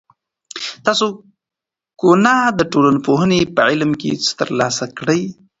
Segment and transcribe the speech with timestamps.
[0.85, 1.05] تاسو
[2.01, 5.21] کونه د ټولنپوهنې په علم کې څه تر لاسه کړي؟